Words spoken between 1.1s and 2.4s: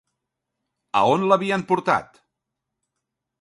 on l'havien portat?